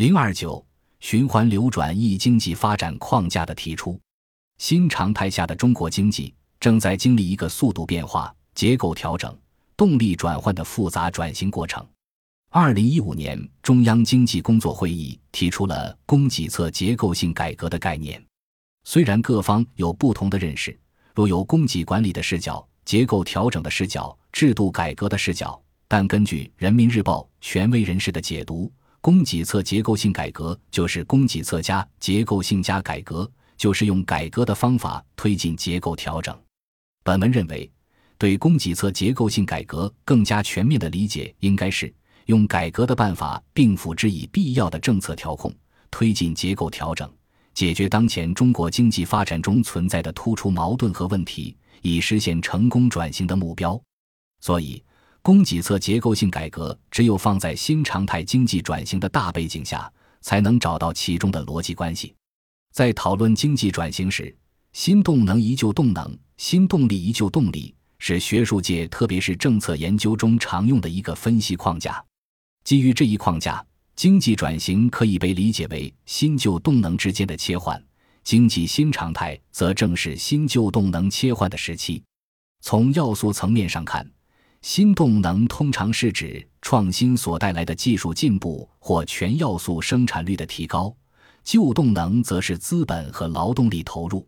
[0.00, 0.64] 零二九
[1.00, 4.00] 循环流转一经济发展框架的提出，
[4.56, 9.38] 新常态下的中国经济正在经历一个速度变化、结构调整、
[9.76, 11.86] 动力转换的复杂转型过程。
[12.48, 18.24] 二零一五年，中央经济工作会议提出了供给侧结构性改革的概念。
[18.84, 20.74] 虽然各方有不同的认识，
[21.14, 36.38] 若有供给管理的视角、结构调整的视角、制度改革的视角，但根据《人民日报》权威人士的解读，供给侧结构性改革就是供给侧加结构性加改革，就是用改革的方法推进结构调整。
[37.02, 37.70] 本文认为，
[38.18, 41.92] 对供给侧结构性改革更加全面的理解，应该是
[42.26, 45.50] 用改革的办法，并辅之以必要的政策调控，
[45.90, 47.10] 推进结构调整。
[47.54, 53.80] 解决当前中国经济发展中存在的突出矛盾和问题，以实现成功转型的目标。
[54.40, 54.82] 所以，
[55.22, 62.14] 供给侧结构性改革只有放在新常态经济转型的大背景下，才能找到其中的逻辑关系。
[62.72, 64.34] 在讨论经济转型时，
[64.72, 72.04] 新动能依旧动能，新动力依旧动力，是学术界特别是政策研究中常用的一个分析框架。
[72.64, 73.64] 基于这一框架。
[73.96, 77.78] 经济转型可以被理解为新旧动能之间的切换，
[78.24, 82.02] 经济新常态则正是新旧动能切换的时期。
[82.62, 84.10] 从要素层面上看，
[84.62, 90.94] 新动能通常是指创新所带来的技术进步或全要素生产率的提高；
[91.42, 94.26] 旧动能则是资本和劳动力投入。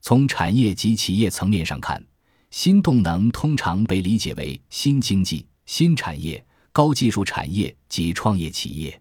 [0.00, 2.04] 从产业及企业层面上看，
[2.50, 9.00] 新动能通常被理解为新经济、新产业、高技术产业及创业企业。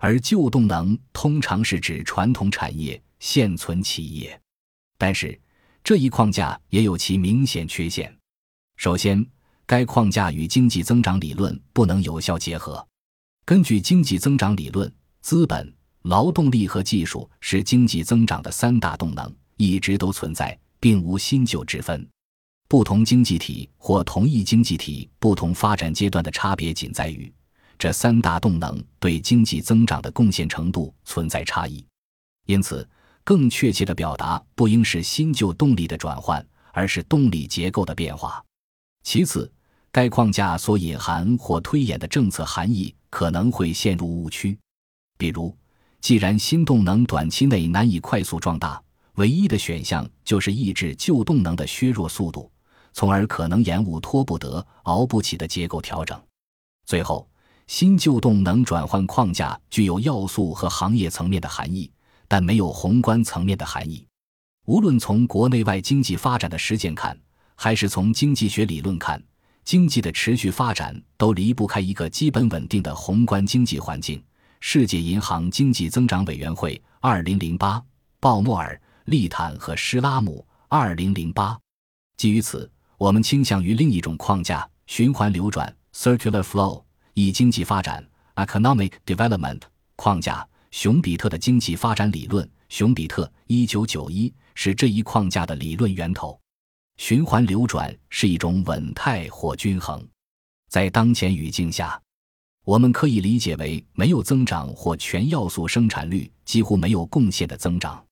[0.00, 4.40] 而旧动能通常是指传统产业、现存企业，
[4.96, 5.38] 但是
[5.84, 8.16] 这一框架也有其明显缺陷。
[8.76, 9.26] 首先，
[9.68, 12.84] 该框架与经济增长理论不能有效结合。
[13.44, 15.70] 根据经济增长理论，资本、
[16.04, 22.08] 劳动力和技术是经济增长的三大动能，一直都存在，并无新旧之分。
[22.66, 27.30] 不同经济体或同一经济体不同发展阶段的差别，仅在于。
[27.78, 31.84] 这三大动能对经济增长的贡献程度存在差异，
[32.46, 32.88] 因此，
[33.22, 38.42] 更确切的表达不应是新旧动力的转换，而是动力结构的变化。
[39.04, 39.50] 其次，
[39.90, 44.58] 该框架所隐含或推演的政策含义可能会陷入误区。
[45.16, 45.56] 比如，
[46.00, 48.80] 既然新动能短期内难以快速壮大，
[49.14, 52.50] 唯一的选项就是抑制旧动能的削弱速度，
[52.92, 56.20] 从而可能延误拖不得、熬不起的结构调整。
[56.86, 57.28] 最后。
[57.68, 61.92] 新旧动能转换框架具有要素和行业层面的含义，
[62.26, 64.06] 但没有宏观层面的含义。
[64.64, 67.14] 无论从国内外经济发展的实践看，
[67.56, 69.22] 还是从经济学理论看，
[69.68, 74.18] 经济的持续发展都离不开一个基本稳定的宏观经济环境。
[74.60, 77.78] 世界银行经济增长委员会（二零零八）、
[78.18, 81.54] 鲍莫尔、利坦和施拉姆（二零零八）。
[82.16, 86.82] 基于此，我们倾向于另一种框架——循环流转 （circular flow）。
[87.12, 88.02] 以经济发展
[88.36, 89.60] （economic development）
[89.96, 92.50] 框架，熊彼特的经济发展理论。
[92.70, 96.40] 熊彼特一九九一是这一框架的理论源头。
[96.98, 100.06] 循环流转是一种稳态或均衡，
[100.68, 102.00] 在当前语境下，
[102.64, 108.04] 我们可以理解为没有增长或全要素生产率几乎没有贡献的增长。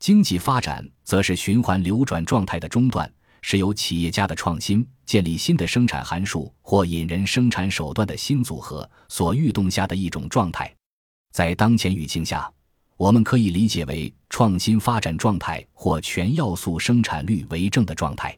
[0.00, 3.10] 经济发展则是循环流转状态的中断。
[3.44, 10.72] 是由企业家的创新、建立新的生产函数或引人生产手段的新组合所欲动下的一种状态。
[11.32, 12.48] 在当前语境下，
[12.96, 18.36] 我们可以理解为创新发展状态或全要素生产率为正的状态。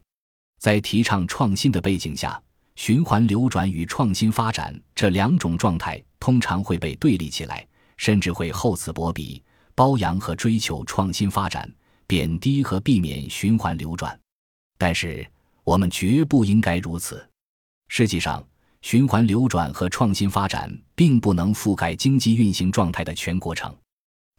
[0.59, 2.41] 在提倡创新的背景下，
[2.75, 7.65] 循环流转与创新发展这两种状态通常会被对立起来，
[7.97, 9.43] 甚至会厚此薄彼，
[9.75, 11.71] 褒扬和追求创新发展，
[12.07, 14.17] 贬低和避免循环流转。
[14.77, 15.25] 但是，
[15.63, 17.23] 我们绝不应该如此。
[17.87, 18.43] 实际上，
[18.81, 23.75] 循环流转和创新发展并不能覆盖经济运行状态的全过程。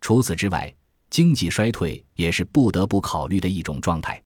[0.01, 0.73] 除此之外，
[1.11, 4.23] 经济衰退也是不得不考虑的一种状态。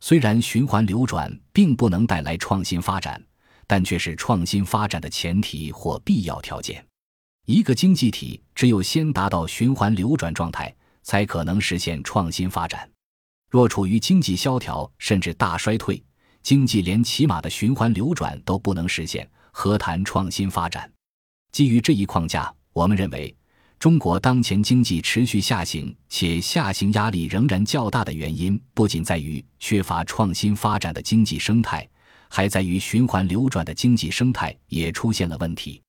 [0.00, 3.20] 虽然循环流转并不能带来创新发展，
[3.66, 6.84] 但却是创新发展的前提或必要条件。
[7.46, 12.88] 一个经济体只有先达到循环流转状态，才可能实现创新发展。
[13.48, 16.02] 若处于经济萧条甚至大衰退，
[16.42, 20.92] 经济连起码的循环流转都不能实现，何谈创新发展？
[21.52, 23.34] 基于这一框架，我们认为，
[23.78, 31.86] 中国当前经济持续下行且下行压力仍然较大的原因，不仅在于缺乏创新发展的经济生态，
[32.28, 35.82] 还在于循环流转的经济生态也出现了问题。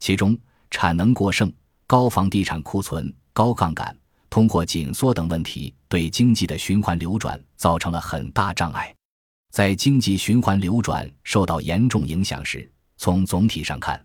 [0.00, 0.36] 其中，
[0.70, 1.52] 产能过剩、
[1.86, 3.94] 高房地产库存、高杠杆、
[4.30, 8.92] 通货紧缩等问题，对经济的循环流转造成了很大障碍。
[9.52, 14.02] 在经济循环流转受到严重影响时，从总体上看，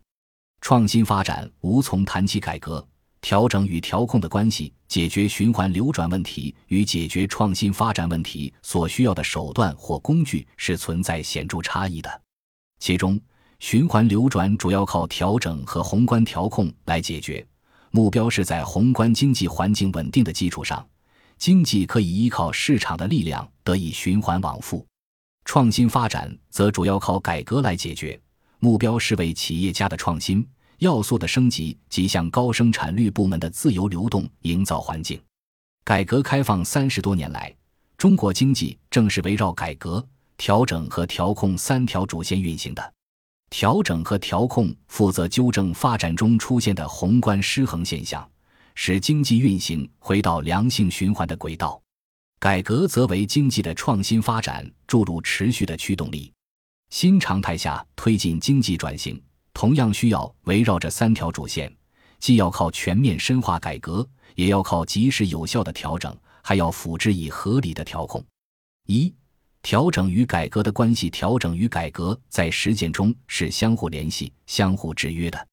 [0.59, 2.85] 创新发展无从谈起改革。
[3.21, 12.21] 调整与调控的关系，解决循环流转问题与解决创新发展问题所需要的手段或工具是存在显著差异的。
[12.79, 13.19] 其中，
[13.59, 17.45] 循环流转主要靠调整和宏观调控来解决，
[17.91, 20.83] 目标是在宏观经济环境稳定的基础上，
[21.37, 24.83] 经济可以依靠市场的力量得以循环往复；
[25.45, 28.19] 创新发展则主要靠改革来解决，
[28.57, 30.43] 目标是为企业家的创新。
[30.81, 35.21] 要素的升级及向高生产率部门的自由流动营造环境。
[35.83, 37.55] 改革开放三十多年来，
[37.99, 40.03] 中国经济正是围绕改革、
[40.37, 42.93] 调整和调控三条主线运行的。
[43.51, 48.27] 调整和调控负责纠正发展中出现的宏观失衡现象，
[48.73, 51.79] 使经济运行回到良性循环的轨道；
[52.39, 56.33] 改革则为经济的创新发展注入持续的驱动力。
[56.89, 59.21] 新常态下推进经济转型。
[59.61, 61.71] 同样需要围绕着三条主线，
[62.17, 64.03] 既要靠全面深化改革，
[64.33, 68.25] 也要靠及时有效的调整，还要辅之以合理的调控。
[68.87, 69.13] 一、
[69.61, 71.11] 调整与改革的关系。
[71.11, 75.47] 调整与改革在实践中是相互联系、相互制约的。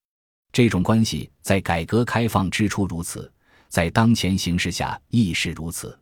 [0.55, 3.31] 这种关系在改革开放之初如此，
[3.69, 6.01] 在当前形势下亦是如此。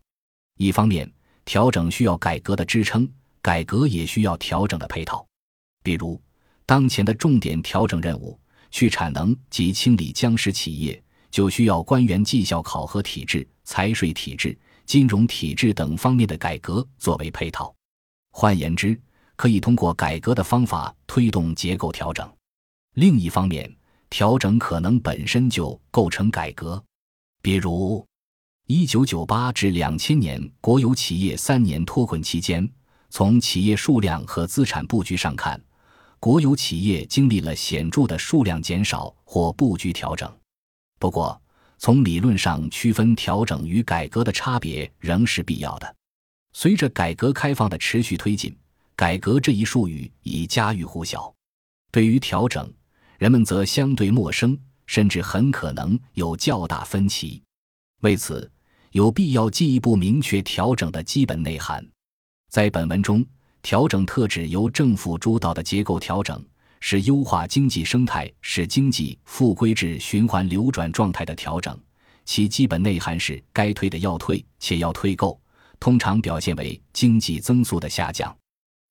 [0.59, 1.13] 一方面，
[1.45, 3.11] 调整需要改革的支撑，
[3.43, 5.27] 改革也需要调整的配套，
[5.83, 6.23] 比如。
[6.67, 8.39] 当前的重点调整任务，
[8.73, 17.73] 去产能及清理僵尸企业，就需要官员绩效考核体制、财税体制、金融体制等方面的改革作为配套。
[18.33, 19.01] 换言之，
[19.37, 22.29] 可以通过改革的方法推动结构调整。
[22.95, 23.73] 另一方面，
[24.11, 26.83] 调整可能本身就构成改革。
[27.41, 28.05] 比如，
[28.67, 32.69] 一九九八至两千年国有企业三年脱困期间，
[33.09, 35.61] 从企业数量和资产布局上看。
[36.27, 40.29] 国有企业经历了显著的数量减少或布局调整，
[40.99, 41.41] 不过
[41.79, 45.97] 从理论上区分调整与改革的差别仍是必要的。
[46.53, 48.53] 随着改革开放的持续推进，
[48.97, 51.33] 改革这一术语已家喻户晓。
[51.93, 52.69] 对于调整，
[53.19, 57.41] 人们则相对陌生，甚至很可能有较大分歧。
[58.01, 58.51] 为此，
[58.91, 61.89] 有必要进一步明确调整的基本内涵。
[62.51, 63.25] 在本文中。
[63.67, 66.41] 调整特指由政府主导的结构调整，
[66.79, 71.77] 是优化经济生态、使经济复归至循环流转状态的调整。
[72.25, 75.37] 其基本内涵是：该退的要退，且要退够，
[75.81, 78.33] 通常表现为经济增速的下降。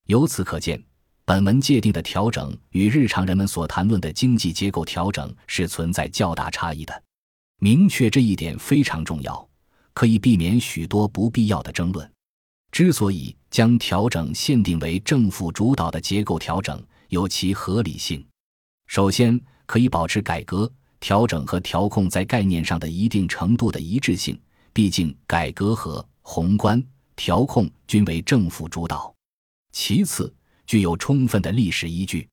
[0.08, 0.84] 由此可见，
[1.24, 7.04] 本文界定的调整与日常人们所谈论的经济结构调整是存在较大差异的。
[7.62, 9.50] 明确这一点非常重要，
[9.94, 12.12] 可以避免许多不必要的争论。
[12.76, 16.78] 之所以将调整限定为政府主导的结构调整，
[17.08, 18.22] 有其合理性。
[18.88, 20.70] 首先，可以保持改革、
[21.00, 24.38] 调整和调控在概念上的一定程度的一致性，
[24.74, 26.84] 毕竟改革和宏观
[27.16, 29.16] 调控均为政府主导。
[29.72, 30.36] 其次，
[30.68, 32.28] 具有充分的历史依据。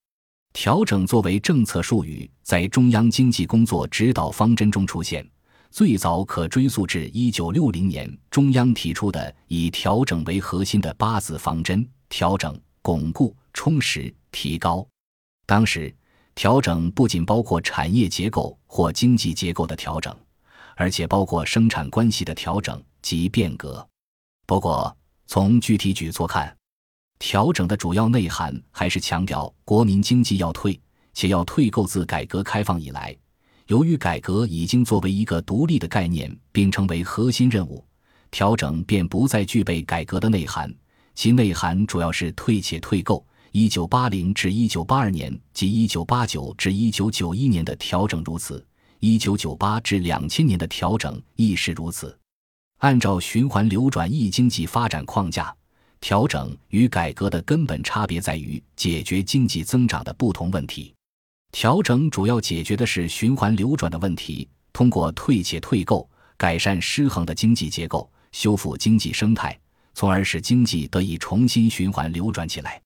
[0.53, 5.25] 调整作为政策术语，在中央经济工作指导方针中出现。
[5.73, 14.87] 最早可追溯至一九六零年，中央提出的以调整为核心的八字方针：调整、巩固、充实、提高。
[15.47, 15.91] 当时，
[16.35, 20.15] 调整不仅包括产业结构或经济结构的调整，
[20.77, 23.89] 而且包括生产关系的调整及变革。
[24.45, 24.95] 不过，
[25.27, 26.55] 从具体举措看，
[27.19, 30.79] 调整的主要内涵还是强调国民经济要退，
[31.15, 31.87] 且要退够。
[31.87, 33.17] 自改革开放以来。
[33.73, 37.83] 由于改革已经作为一个独立的概念，并成为核心任务，
[38.31, 40.71] 调整便不再具备改革的内涵。
[41.15, 43.27] 其内涵主要是退且退购。
[43.51, 48.63] 一九八零至一九八二年及一九八九至一九九一年的调整如此，
[49.01, 52.15] 一九九八至两千年的调整亦是如此。
[52.81, 55.51] 按照循环流转易经济发展框架，
[55.99, 60.93] 调整与改革的根本差别在于解决经济增长的不同问题。
[61.53, 69.57] 调整主要解决的是循环流转的问题，通过退且退购，改善失衡的经济结构，修复经济生态，
[69.95, 72.81] 从而使经济得以重新循环流转起来。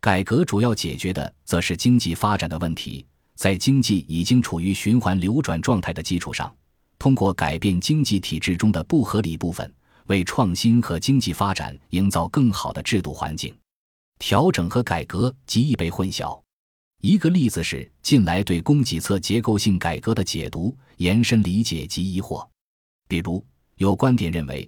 [0.00, 3.04] 改革主要解决的则是经济发展的问题，
[3.34, 6.54] 在经济已经处于循环流转状态的基础上，
[6.98, 9.70] 通过改变经济体制中的不合理部分，
[10.06, 13.52] 为创新和经济发展营造更好的制度环境。
[14.20, 16.40] 调整和改革极易被混淆。
[17.04, 22.48] 一个例子是近来对供给侧结构性改革的解读，延伸理解及疑惑。
[23.06, 23.44] 比如，
[23.76, 24.66] 有观点认为，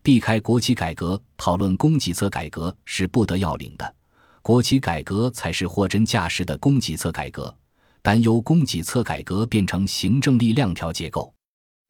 [0.00, 3.94] 避开国企改革讨论供给侧改革是不得要领的，
[4.42, 7.52] 国企改革才是货真价实的供给侧改革，
[8.00, 11.34] 担忧供给侧改革变成行政力量调结构。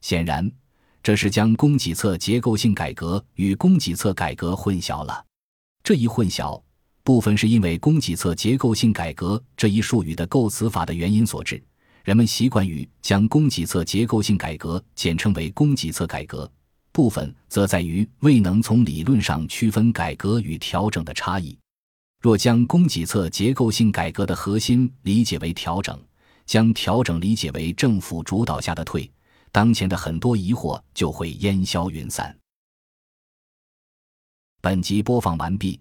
[0.00, 0.50] 显然，
[1.02, 5.22] 这是将供给侧结构性改革与供给侧改革混淆了。
[5.84, 6.62] 这一混淆，
[7.04, 11.62] 部分是因为供给侧结构性改革这一术语的构词法的原因所致。
[12.04, 16.50] 人们习惯于将供给侧结构性改革简称为供给侧改革，
[16.90, 21.56] 部分则在于未能从理论上区分改革与调整的差异。
[22.20, 26.00] 若将供给侧结构性改革的核心理解为调整，
[26.46, 29.10] 将调整理解为政府主导下的退，
[29.50, 32.36] 当前的很多疑惑就会烟消云散。
[34.60, 35.80] 本集播放完毕，